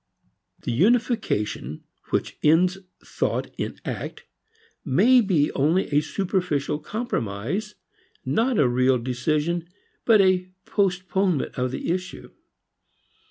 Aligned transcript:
The 0.63 0.71
unification 0.71 1.83
which 2.09 2.35
ends 2.41 2.79
thought 3.05 3.53
in 3.59 3.79
act 3.85 4.23
may 4.83 5.21
be 5.21 5.51
only 5.51 5.89
a 5.93 6.01
superficial 6.01 6.79
compromise, 6.79 7.75
not 8.25 8.57
a 8.57 8.67
real 8.67 8.97
decision 8.97 9.69
but 10.03 10.19
a 10.19 10.47
postponement 10.65 11.53
of 11.53 11.69
the 11.69 11.91
issue. 11.91 12.31